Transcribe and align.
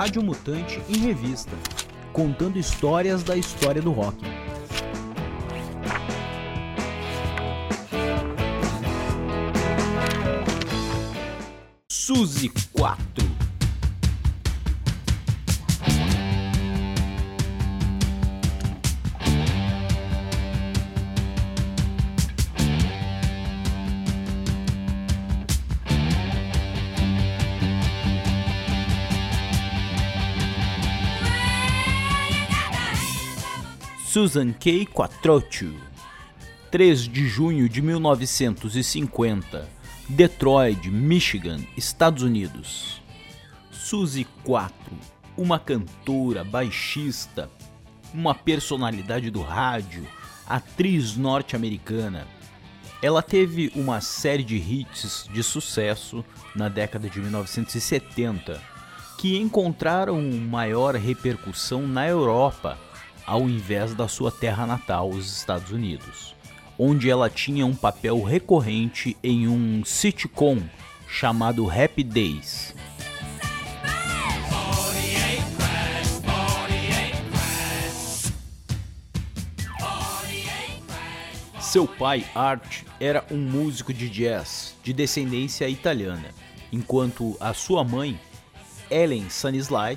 Rádio 0.00 0.22
Mutante 0.22 0.80
em 0.88 0.96
revista, 0.96 1.50
contando 2.10 2.58
histórias 2.58 3.22
da 3.22 3.36
história 3.36 3.82
do 3.82 3.92
rock. 3.92 4.16
Suzy 11.92 12.50
4 12.72 12.96
Susan 34.12 34.52
K. 34.52 34.86
Quattrocho 34.86 35.72
3 36.68 37.06
de 37.06 37.28
junho 37.28 37.68
de 37.68 37.80
1950, 37.80 39.68
Detroit, 40.08 40.90
Michigan, 40.90 41.60
Estados 41.76 42.24
Unidos. 42.24 43.00
Suzy 43.70 44.26
4, 44.42 44.74
uma 45.36 45.60
cantora, 45.60 46.42
baixista, 46.42 47.48
uma 48.12 48.34
personalidade 48.34 49.30
do 49.30 49.42
rádio, 49.42 50.04
atriz 50.44 51.16
norte-americana. 51.16 52.26
Ela 53.00 53.22
teve 53.22 53.70
uma 53.76 54.00
série 54.00 54.42
de 54.42 54.56
hits 54.56 55.28
de 55.32 55.44
sucesso 55.44 56.24
na 56.56 56.68
década 56.68 57.08
de 57.08 57.20
1970 57.20 58.60
que 59.16 59.38
encontraram 59.38 60.20
maior 60.20 60.96
repercussão 60.96 61.86
na 61.86 62.08
Europa 62.08 62.76
ao 63.30 63.48
invés 63.48 63.94
da 63.94 64.08
sua 64.08 64.32
terra 64.32 64.66
natal, 64.66 65.08
os 65.08 65.36
Estados 65.36 65.70
Unidos, 65.70 66.34
onde 66.76 67.08
ela 67.08 67.30
tinha 67.30 67.64
um 67.64 67.76
papel 67.76 68.20
recorrente 68.24 69.16
em 69.22 69.46
um 69.46 69.84
sitcom 69.84 70.60
chamado 71.06 71.70
Happy 71.70 72.02
Days. 72.02 72.74
Seu 81.60 81.86
pai, 81.86 82.26
Art, 82.34 82.82
era 82.98 83.24
um 83.30 83.38
músico 83.38 83.94
de 83.94 84.08
jazz 84.08 84.74
de 84.82 84.92
descendência 84.92 85.68
italiana, 85.68 86.34
enquanto 86.72 87.36
a 87.38 87.54
sua 87.54 87.84
mãe, 87.84 88.18
Ellen 88.90 89.30
Sanislai, 89.30 89.96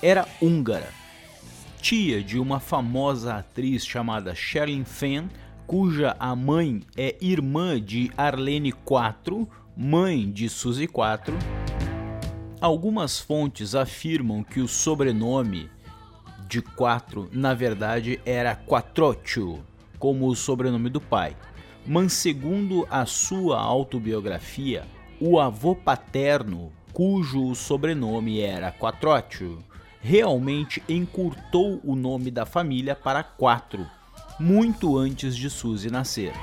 era 0.00 0.26
húngara 0.40 1.03
tia 1.84 2.24
de 2.24 2.38
uma 2.38 2.60
famosa 2.60 3.34
atriz 3.34 3.84
chamada 3.84 4.34
Sherilyn 4.34 4.86
Fenn, 4.86 5.28
cuja 5.66 6.16
a 6.18 6.34
mãe 6.34 6.80
é 6.96 7.14
irmã 7.20 7.78
de 7.78 8.10
Arlene 8.16 8.70
IV, 8.70 9.46
mãe 9.76 10.32
de 10.32 10.48
Suzy 10.48 10.84
IV. 10.84 11.36
Algumas 12.58 13.18
fontes 13.18 13.74
afirmam 13.74 14.42
que 14.42 14.60
o 14.60 14.66
sobrenome 14.66 15.68
de 16.48 16.62
Quatro, 16.62 17.28
na 17.30 17.52
verdade, 17.52 18.18
era 18.24 18.56
Quattroccio, 18.56 19.62
como 19.98 20.26
o 20.28 20.34
sobrenome 20.34 20.88
do 20.88 21.02
pai. 21.02 21.36
Mas 21.86 22.14
segundo 22.14 22.86
a 22.90 23.04
sua 23.04 23.60
autobiografia, 23.60 24.86
o 25.20 25.38
avô 25.38 25.76
paterno, 25.76 26.72
cujo 26.94 27.54
sobrenome 27.54 28.40
era 28.40 28.72
Quattroccio, 28.72 29.62
realmente 30.04 30.82
encurtou 30.86 31.80
o 31.82 31.96
nome 31.96 32.30
da 32.30 32.44
família 32.44 32.94
para 32.94 33.22
quatro, 33.22 33.86
muito 34.38 34.98
antes 34.98 35.34
de 35.34 35.48
Suzy 35.48 35.90
nascer. 35.90 36.34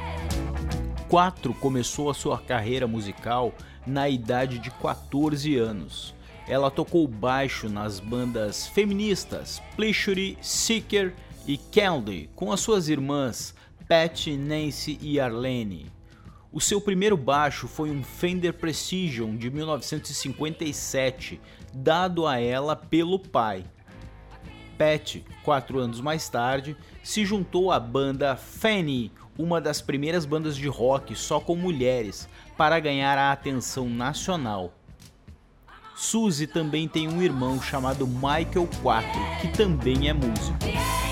Quatro 1.07 1.53
começou 1.53 2.09
a 2.09 2.13
sua 2.15 2.39
carreira 2.39 2.87
musical 2.87 3.53
na 3.85 4.09
idade 4.09 4.57
de 4.57 4.71
14 4.71 5.57
anos. 5.57 6.15
Ela 6.47 6.71
tocou 6.71 7.07
baixo 7.07 7.69
nas 7.69 7.99
bandas 7.99 8.65
feministas 8.65 9.61
Pleasure, 9.75 10.39
Seeker 10.41 11.13
e 11.45 11.55
Candy 11.55 12.31
com 12.35 12.51
as 12.51 12.61
suas 12.61 12.89
irmãs 12.89 13.53
Pat, 13.87 14.25
Nancy 14.25 14.97
e 15.03 15.19
Arlene. 15.19 15.85
O 16.53 16.59
seu 16.59 16.81
primeiro 16.81 17.15
baixo 17.15 17.65
foi 17.65 17.89
um 17.89 18.03
Fender 18.03 18.53
Precision 18.53 19.37
de 19.37 19.49
1957, 19.49 21.39
dado 21.73 22.27
a 22.27 22.41
ela 22.41 22.75
pelo 22.75 23.17
pai. 23.17 23.63
Pat, 24.77 25.21
quatro 25.43 25.79
anos 25.79 26.01
mais 26.01 26.27
tarde, 26.27 26.75
se 27.01 27.23
juntou 27.23 27.71
à 27.71 27.79
banda 27.79 28.35
Fanny, 28.35 29.13
uma 29.37 29.61
das 29.61 29.81
primeiras 29.81 30.25
bandas 30.25 30.57
de 30.57 30.67
rock 30.67 31.15
só 31.15 31.39
com 31.39 31.55
mulheres, 31.55 32.27
para 32.57 32.81
ganhar 32.81 33.17
a 33.17 33.31
atenção 33.31 33.89
nacional. 33.89 34.73
Suzy 35.95 36.47
também 36.47 36.85
tem 36.85 37.07
um 37.07 37.21
irmão 37.21 37.61
chamado 37.61 38.05
Michael 38.05 38.67
IV, 38.73 39.39
que 39.39 39.47
também 39.55 40.09
é 40.09 40.13
músico. 40.13 41.10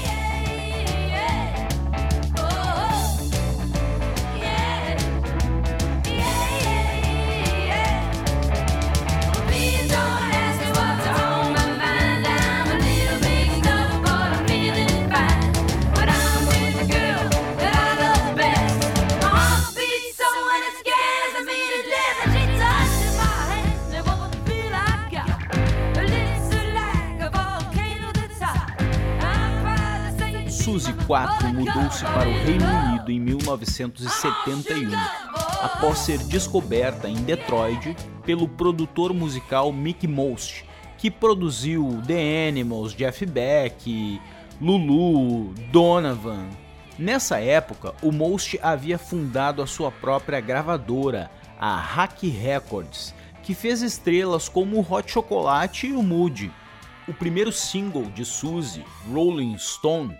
Suzy 30.79 30.93
4 31.07 31.49
mudou-se 31.49 32.05
para 32.05 32.29
o 32.29 32.31
Reino 32.31 32.65
Unido 32.65 33.11
em 33.11 33.19
1971, 33.19 34.89
após 35.61 35.99
ser 35.99 36.19
descoberta 36.19 37.09
em 37.09 37.15
Detroit 37.15 37.97
pelo 38.25 38.47
produtor 38.47 39.13
musical 39.13 39.73
Mick 39.73 40.07
Most, 40.07 40.63
que 40.97 41.11
produziu 41.11 42.01
The 42.07 42.47
Animals, 42.47 42.95
Jeff 42.95 43.25
Beck, 43.25 44.21
Lulu, 44.61 45.53
Donovan. 45.69 46.47
Nessa 46.97 47.41
época, 47.41 47.93
o 48.01 48.09
Most 48.09 48.57
havia 48.63 48.97
fundado 48.97 49.61
a 49.61 49.67
sua 49.67 49.91
própria 49.91 50.39
gravadora, 50.39 51.29
a 51.59 51.75
Hack 51.75 52.23
Records, 52.23 53.13
que 53.43 53.53
fez 53.53 53.81
estrelas 53.81 54.47
como 54.47 54.77
o 54.77 54.93
Hot 54.93 55.11
Chocolate 55.11 55.87
e 55.87 55.91
o 55.91 56.01
Moody. 56.01 56.49
O 57.05 57.13
primeiro 57.13 57.51
single 57.51 58.05
de 58.11 58.23
Suzy, 58.23 58.85
Rolling 59.11 59.57
Stone, 59.57 60.15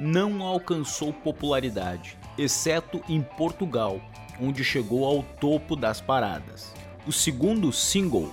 não 0.00 0.42
alcançou 0.42 1.12
popularidade, 1.12 2.16
exceto 2.38 3.02
em 3.06 3.20
Portugal, 3.20 4.00
onde 4.40 4.64
chegou 4.64 5.04
ao 5.04 5.22
topo 5.22 5.76
das 5.76 6.00
paradas. 6.00 6.72
O 7.06 7.12
segundo 7.12 7.70
single, 7.70 8.32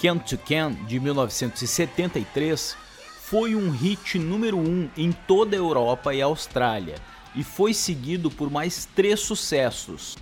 Can 0.00 0.18
to 0.18 0.38
Can, 0.38 0.72
de 0.86 1.00
1973, 1.00 2.76
foi 3.20 3.56
um 3.56 3.70
hit 3.70 4.20
número 4.20 4.56
1 4.56 4.60
um 4.60 4.90
em 4.96 5.10
toda 5.10 5.56
a 5.56 5.58
Europa 5.58 6.14
e 6.14 6.22
Austrália 6.22 6.94
e 7.34 7.42
foi 7.42 7.74
seguido 7.74 8.30
por 8.30 8.48
mais 8.48 8.86
três 8.94 9.18
sucessos: 9.18 10.16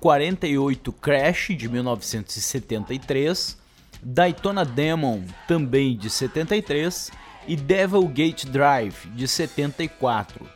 48 0.00 0.92
Crash, 0.92 1.48
de 1.56 1.68
1973, 1.68 3.58
Daytona 4.02 4.64
Demon, 4.64 5.24
também 5.46 5.96
de 5.96 6.08
73, 6.08 7.10
e 7.46 7.56
Devil 7.56 8.06
Gate 8.08 8.44
Drive 8.46 9.08
de 9.14 9.26
74, 9.26 10.46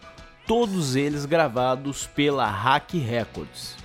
todos 0.47 0.95
eles 0.95 1.27
gravados 1.27 2.07
pela 2.07 2.47
Hack 2.47 2.95
Records. 2.95 3.77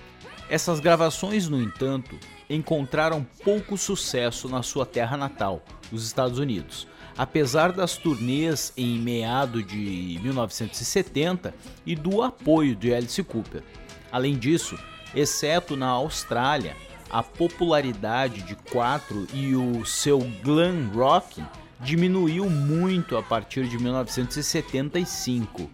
Essas 0.50 0.80
gravações, 0.80 1.48
no 1.48 1.62
entanto, 1.62 2.18
encontraram 2.50 3.26
pouco 3.44 3.78
sucesso 3.78 4.50
na 4.50 4.62
sua 4.62 4.86
terra 4.86 5.18
natal, 5.18 5.64
os 5.92 6.06
Estados 6.06 6.38
Unidos, 6.38 6.88
apesar 7.18 7.72
das 7.72 7.98
turnês 7.98 8.74
em 8.76 9.00
meado 9.00 9.64
de 9.64 10.20
1970 10.22 11.54
e 11.86 11.96
do 11.96 12.22
apoio 12.22 12.76
de 12.76 12.94
Alice 12.94 13.24
Cooper. 13.24 13.64
Além 14.12 14.38
disso, 14.38 14.78
exceto 15.16 15.76
na 15.76 15.88
Austrália, 15.88 16.76
a 17.10 17.24
popularidade 17.24 18.42
de 18.44 18.56
Quatro 18.56 19.28
e 19.34 19.56
o 19.56 19.86
seu 19.86 20.20
glam 20.44 20.90
rock 20.94 21.44
diminuiu 21.84 22.50
muito 22.50 23.18
a 23.18 23.24
partir 23.24 23.68
de 23.68 23.78
1975. 23.78 25.70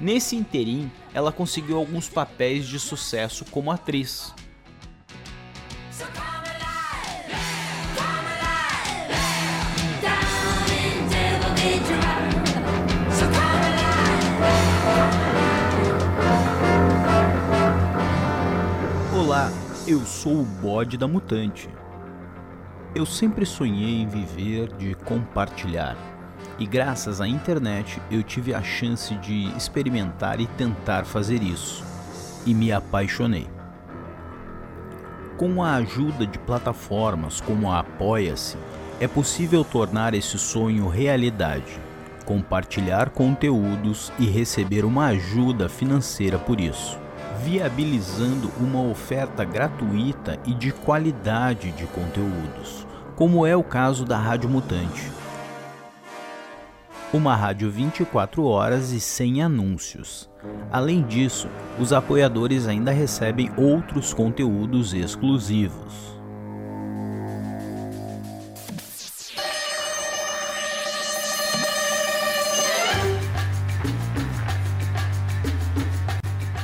Nesse 0.00 0.36
interim, 0.36 0.90
ela 1.12 1.30
conseguiu 1.30 1.76
alguns 1.76 2.08
papéis 2.08 2.66
de 2.66 2.78
sucesso 2.78 3.44
como 3.44 3.70
atriz. 3.70 4.32
Olá, 19.12 19.50
eu 19.86 20.06
sou 20.06 20.40
o 20.40 20.44
bode 20.44 20.96
da 20.96 21.08
mutante. 21.08 21.68
Eu 22.94 23.04
sempre 23.04 23.44
sonhei 23.44 24.00
em 24.00 24.06
viver 24.06 24.72
de 24.76 24.94
compartilhar. 24.94 25.96
E 26.58 26.66
graças 26.66 27.20
à 27.20 27.28
internet 27.28 28.00
eu 28.10 28.22
tive 28.22 28.54
a 28.54 28.62
chance 28.62 29.14
de 29.16 29.48
experimentar 29.56 30.40
e 30.40 30.46
tentar 30.46 31.04
fazer 31.04 31.42
isso. 31.42 31.84
E 32.46 32.54
me 32.54 32.72
apaixonei. 32.72 33.46
Com 35.36 35.62
a 35.62 35.74
ajuda 35.74 36.26
de 36.26 36.38
plataformas 36.38 37.40
como 37.40 37.70
a 37.70 37.80
Apoia-se, 37.80 38.56
é 38.98 39.06
possível 39.06 39.62
tornar 39.62 40.14
esse 40.14 40.38
sonho 40.38 40.88
realidade, 40.88 41.78
compartilhar 42.24 43.10
conteúdos 43.10 44.10
e 44.18 44.26
receber 44.26 44.84
uma 44.84 45.06
ajuda 45.08 45.68
financeira 45.68 46.38
por 46.38 46.58
isso 46.58 46.98
viabilizando 47.42 48.50
uma 48.58 48.82
oferta 48.82 49.44
gratuita 49.44 50.38
e 50.44 50.52
de 50.54 50.72
qualidade 50.72 51.70
de 51.72 51.86
conteúdos, 51.86 52.86
como 53.14 53.46
é 53.46 53.56
o 53.56 53.62
caso 53.62 54.04
da 54.04 54.18
Rádio 54.18 54.50
Mutante. 54.50 55.10
Uma 57.12 57.34
rádio 57.34 57.70
24 57.70 58.44
horas 58.44 58.92
e 58.92 59.00
sem 59.00 59.42
anúncios. 59.42 60.28
Além 60.70 61.02
disso, 61.02 61.48
os 61.78 61.92
apoiadores 61.92 62.66
ainda 62.66 62.90
recebem 62.90 63.50
outros 63.56 64.12
conteúdos 64.12 64.92
exclusivos. 64.92 66.17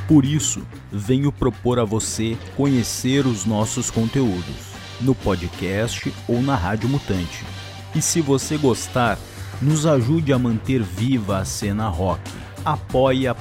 Por 0.06 0.24
isso, 0.24 0.62
venho 0.92 1.32
propor 1.32 1.78
a 1.78 1.84
você 1.84 2.36
conhecer 2.56 3.26
os 3.26 3.46
nossos 3.46 3.90
conteúdos 3.90 4.74
no 5.00 5.14
podcast 5.14 6.12
ou 6.28 6.42
na 6.42 6.54
Rádio 6.54 6.88
Mutante. 6.88 7.44
E 7.94 8.02
se 8.02 8.20
você 8.20 8.58
gostar, 8.58 9.18
nos 9.62 9.86
ajude 9.86 10.32
a 10.32 10.38
manter 10.38 10.82
viva 10.82 11.38
a 11.38 11.44
cena 11.44 11.88
rock. 11.88 12.20
apoia.se 12.64 13.34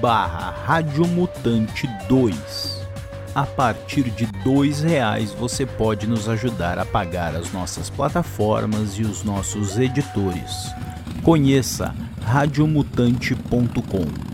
barra 0.00 0.54
Radiomutante 0.64 1.88
2 2.08 2.86
A 3.34 3.44
partir 3.44 4.10
de 4.10 4.26
dois 4.44 4.80
reais 4.80 5.32
você 5.32 5.66
pode 5.66 6.06
nos 6.06 6.28
ajudar 6.28 6.78
a 6.78 6.84
pagar 6.84 7.34
as 7.34 7.52
nossas 7.52 7.90
plataformas 7.90 8.98
e 8.98 9.02
os 9.02 9.22
nossos 9.22 9.78
editores. 9.78 10.72
Conheça 11.22 11.94
radiomutante.com 12.24 14.27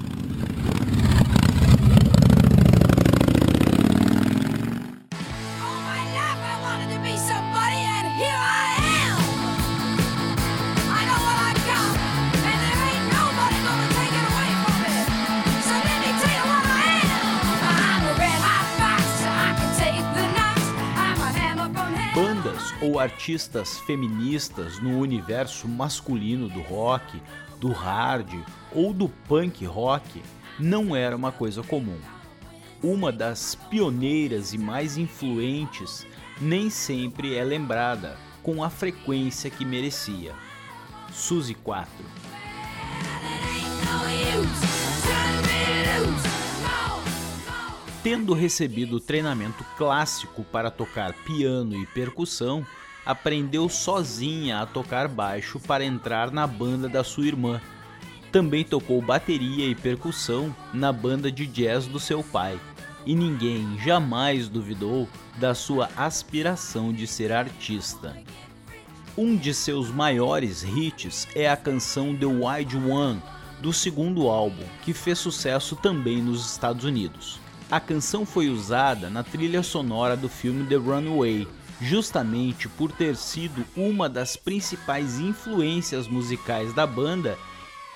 artistas 22.98 23.78
feministas 23.80 24.78
no 24.80 24.98
universo 24.98 25.68
masculino 25.68 26.48
do 26.48 26.60
rock, 26.60 27.20
do 27.58 27.72
hard 27.72 28.32
ou 28.72 28.92
do 28.92 29.08
punk 29.08 29.64
rock 29.64 30.22
não 30.58 30.94
era 30.94 31.16
uma 31.16 31.32
coisa 31.32 31.62
comum. 31.62 31.98
Uma 32.82 33.10
das 33.10 33.54
pioneiras 33.54 34.52
e 34.52 34.58
mais 34.58 34.96
influentes 34.96 36.06
nem 36.40 36.68
sempre 36.68 37.34
é 37.34 37.42
lembrada 37.42 38.16
com 38.42 38.62
a 38.62 38.68
frequência 38.68 39.50
que 39.50 39.64
merecia. 39.64 40.34
Suzy 41.12 41.54
4 41.54 41.90
Tendo 48.02 48.34
recebido 48.34 49.00
treinamento 49.00 49.64
clássico 49.78 50.44
para 50.44 50.70
tocar 50.70 51.14
piano 51.24 51.74
e 51.74 51.86
percussão, 51.86 52.66
aprendeu 53.04 53.68
sozinha 53.68 54.60
a 54.60 54.66
tocar 54.66 55.08
baixo 55.08 55.60
para 55.60 55.84
entrar 55.84 56.30
na 56.30 56.46
banda 56.46 56.88
da 56.88 57.04
sua 57.04 57.26
irmã. 57.26 57.60
Também 58.32 58.64
tocou 58.64 59.00
bateria 59.00 59.66
e 59.66 59.74
percussão 59.74 60.54
na 60.72 60.92
banda 60.92 61.30
de 61.30 61.46
jazz 61.46 61.86
do 61.86 62.00
seu 62.00 62.22
pai. 62.22 62.58
E 63.06 63.14
ninguém 63.14 63.78
jamais 63.78 64.48
duvidou 64.48 65.08
da 65.36 65.54
sua 65.54 65.90
aspiração 65.96 66.92
de 66.92 67.06
ser 67.06 67.32
artista. 67.32 68.16
Um 69.16 69.36
de 69.36 69.54
seus 69.54 69.90
maiores 69.90 70.64
hits 70.64 71.28
é 71.36 71.48
a 71.48 71.56
canção 71.56 72.16
The 72.16 72.26
Wide 72.26 72.76
One, 72.76 73.22
do 73.60 73.72
segundo 73.72 74.28
álbum, 74.28 74.64
que 74.82 74.92
fez 74.92 75.18
sucesso 75.18 75.76
também 75.76 76.20
nos 76.20 76.50
Estados 76.50 76.84
Unidos. 76.84 77.38
A 77.70 77.78
canção 77.78 78.26
foi 78.26 78.48
usada 78.48 79.08
na 79.08 79.22
trilha 79.22 79.62
sonora 79.62 80.16
do 80.16 80.28
filme 80.28 80.66
The 80.66 80.76
Runaway, 80.76 81.46
justamente 81.80 82.68
por 82.68 82.92
ter 82.92 83.16
sido 83.16 83.64
uma 83.76 84.08
das 84.08 84.36
principais 84.36 85.18
influências 85.18 86.08
musicais 86.08 86.72
da 86.72 86.86
banda 86.86 87.38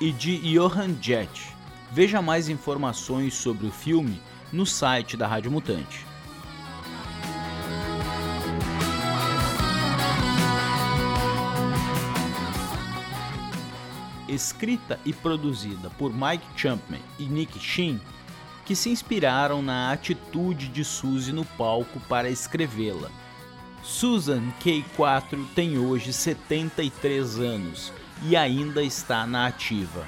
e 0.00 0.12
de 0.12 0.38
Johan 0.38 0.94
Jett. 1.00 1.56
Veja 1.90 2.20
mais 2.20 2.48
informações 2.48 3.34
sobre 3.34 3.66
o 3.66 3.70
filme 3.70 4.20
no 4.52 4.66
site 4.66 5.16
da 5.16 5.26
Rádio 5.26 5.50
Mutante. 5.50 6.06
Escrita 14.28 15.00
e 15.06 15.12
produzida 15.12 15.88
por 15.90 16.12
Mike 16.12 16.44
Champman 16.54 17.00
e 17.18 17.24
Nick 17.24 17.58
Sheen, 17.58 17.98
que 18.66 18.76
se 18.76 18.90
inspiraram 18.90 19.62
na 19.62 19.90
atitude 19.90 20.68
de 20.68 20.84
Suzy 20.84 21.32
no 21.32 21.46
palco 21.46 21.98
para 22.00 22.28
escrevê-la. 22.28 23.10
Susan 23.88 24.52
K4 24.62 25.44
tem 25.54 25.78
hoje 25.78 26.12
73 26.12 27.38
anos 27.38 27.90
e 28.22 28.36
ainda 28.36 28.82
está 28.82 29.26
na 29.26 29.46
ativa. 29.46 30.04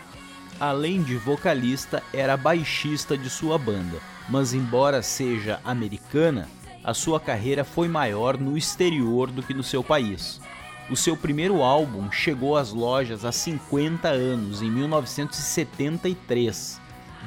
Além 0.61 1.03
de 1.03 1.17
vocalista, 1.17 2.03
era 2.13 2.37
baixista 2.37 3.17
de 3.17 3.31
sua 3.31 3.57
banda, 3.57 3.99
mas 4.29 4.53
embora 4.53 5.01
seja 5.01 5.61
americana, 5.65 6.47
a 6.85 6.93
sua 6.93 7.19
carreira 7.19 7.65
foi 7.65 7.89
maior 7.89 8.37
no 8.37 8.55
exterior 8.57 9.31
do 9.31 9.43
que 9.43 9.55
no 9.55 9.63
seu 9.63 9.83
país. 9.83 10.43
O 10.91 10.97
seu 10.97 11.17
primeiro 11.17 11.63
álbum 11.63 12.13
chegou 12.13 12.59
às 12.59 12.73
lojas 12.73 13.25
há 13.25 13.33
50 13.33 14.09
anos, 14.09 14.61
em 14.61 14.71
1973. 14.71 16.79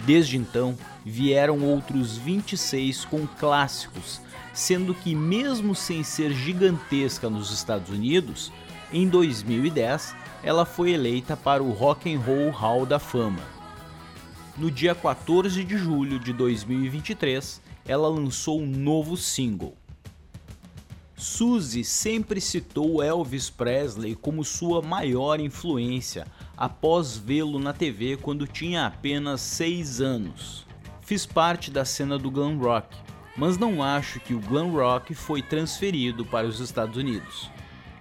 Desde 0.06 0.38
então, 0.38 0.78
vieram 1.04 1.64
outros 1.64 2.16
26 2.16 3.06
com 3.06 3.26
clássicos, 3.26 4.22
sendo 4.54 4.94
que, 4.94 5.16
mesmo 5.16 5.74
sem 5.74 6.04
ser 6.04 6.32
gigantesca 6.32 7.30
nos 7.30 7.52
Estados 7.52 7.90
Unidos, 7.90 8.52
em 8.92 9.08
2010 9.08 10.16
ela 10.44 10.66
foi 10.66 10.92
eleita 10.92 11.38
para 11.38 11.64
o 11.64 11.72
Rock 11.72 12.14
and 12.14 12.20
Roll 12.20 12.52
Hall 12.52 12.86
da 12.86 13.00
Fama. 13.00 13.42
No 14.58 14.70
dia 14.70 14.94
14 14.94 15.64
de 15.64 15.78
julho 15.78 16.20
de 16.20 16.32
2023, 16.34 17.62
ela 17.88 18.08
lançou 18.08 18.62
um 18.62 18.68
novo 18.68 19.18
single. 19.18 19.76
Suzy 21.16 21.84
sempre 21.84 22.42
citou 22.42 23.02
Elvis 23.02 23.50
Presley 23.50 24.14
como 24.14 24.44
sua 24.44 24.82
maior 24.82 25.40
influência 25.40 26.28
após 26.58 27.16
vê-lo 27.16 27.60
na 27.60 27.72
TV 27.72 28.18
quando 28.18 28.46
tinha 28.46 28.86
apenas 28.86 29.40
6 29.42 30.02
anos. 30.02 30.68
Fiz 31.02 31.26
parte 31.26 31.72
da 31.72 31.86
cena 31.86 32.18
do 32.18 32.30
glam 32.30 32.58
rock, 32.58 32.96
mas 33.36 33.58
não 33.58 33.82
acho 33.82 34.20
que 34.20 34.34
o 34.34 34.40
glam 34.40 34.70
rock 34.70 35.16
foi 35.16 35.42
transferido 35.42 36.26
para 36.26 36.48
os 36.48 36.60
Estados 36.60 36.98
Unidos. 36.98 37.50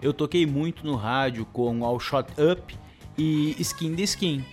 Eu 0.01 0.13
toquei 0.13 0.45
muito 0.47 0.85
no 0.85 0.97
rádio 0.97 1.47
com 1.47 1.85
All 1.85 1.99
Shot 1.99 2.29
Up 2.41 2.77
e 3.17 3.55
Skin 3.61 3.95
the 3.95 4.03
Skin. 4.03 4.45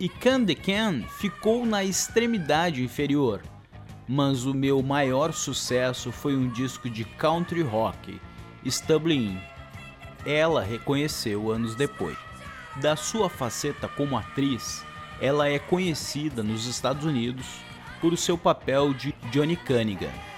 E 0.00 0.08
Can 0.08 0.44
the 0.44 0.54
Can 0.54 1.02
ficou 1.18 1.66
na 1.66 1.84
extremidade 1.84 2.82
inferior, 2.82 3.42
mas 4.08 4.44
o 4.44 4.54
meu 4.54 4.82
maior 4.82 5.32
sucesso 5.32 6.10
foi 6.10 6.36
um 6.36 6.48
disco 6.48 6.88
de 6.88 7.04
country 7.04 7.62
rock, 7.62 8.20
Stumbling 8.66 9.40
Ela 10.24 10.62
reconheceu 10.62 11.50
anos 11.50 11.74
depois. 11.74 12.16
Da 12.80 12.94
sua 12.94 13.28
faceta 13.28 13.88
como 13.88 14.16
atriz, 14.16 14.84
ela 15.20 15.48
é 15.48 15.58
conhecida 15.58 16.42
nos 16.42 16.66
Estados 16.66 17.04
Unidos 17.04 17.46
por 18.00 18.16
seu 18.16 18.38
papel 18.38 18.94
de 18.94 19.14
Johnny 19.32 19.56
Cunningham. 19.56 20.37